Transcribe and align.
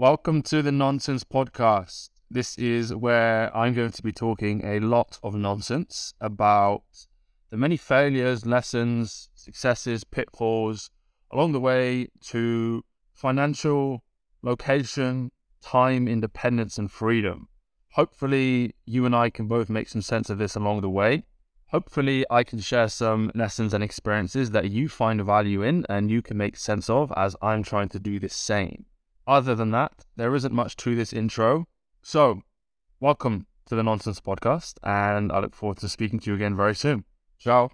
Welcome 0.00 0.40
to 0.44 0.62
the 0.62 0.72
Nonsense 0.72 1.24
Podcast. 1.24 2.08
This 2.30 2.56
is 2.56 2.94
where 2.94 3.54
I'm 3.54 3.74
going 3.74 3.90
to 3.90 4.02
be 4.02 4.12
talking 4.12 4.64
a 4.64 4.80
lot 4.80 5.18
of 5.22 5.34
nonsense 5.34 6.14
about 6.22 6.84
the 7.50 7.58
many 7.58 7.76
failures, 7.76 8.46
lessons, 8.46 9.28
successes, 9.34 10.04
pitfalls 10.04 10.88
along 11.30 11.52
the 11.52 11.60
way 11.60 12.08
to 12.28 12.82
financial, 13.12 14.02
location, 14.40 15.32
time, 15.60 16.08
independence, 16.08 16.78
and 16.78 16.90
freedom. 16.90 17.48
Hopefully, 17.90 18.74
you 18.86 19.04
and 19.04 19.14
I 19.14 19.28
can 19.28 19.48
both 19.48 19.68
make 19.68 19.90
some 19.90 20.00
sense 20.00 20.30
of 20.30 20.38
this 20.38 20.56
along 20.56 20.80
the 20.80 20.88
way. 20.88 21.24
Hopefully, 21.72 22.24
I 22.30 22.42
can 22.42 22.60
share 22.60 22.88
some 22.88 23.30
lessons 23.34 23.74
and 23.74 23.84
experiences 23.84 24.52
that 24.52 24.70
you 24.70 24.88
find 24.88 25.22
value 25.22 25.60
in 25.60 25.84
and 25.90 26.10
you 26.10 26.22
can 26.22 26.38
make 26.38 26.56
sense 26.56 26.88
of 26.88 27.12
as 27.18 27.36
I'm 27.42 27.62
trying 27.62 27.90
to 27.90 27.98
do 27.98 28.18
the 28.18 28.30
same. 28.30 28.86
Other 29.30 29.54
than 29.54 29.70
that, 29.70 30.06
there 30.16 30.34
isn't 30.34 30.52
much 30.52 30.74
to 30.78 30.96
this 30.96 31.12
intro. 31.12 31.68
So, 32.02 32.42
welcome 32.98 33.46
to 33.66 33.76
the 33.76 33.84
Nonsense 33.84 34.18
Podcast, 34.18 34.74
and 34.82 35.30
I 35.30 35.38
look 35.38 35.54
forward 35.54 35.78
to 35.78 35.88
speaking 35.88 36.18
to 36.18 36.30
you 36.30 36.34
again 36.34 36.56
very 36.56 36.74
soon. 36.74 37.04
Ciao. 37.38 37.70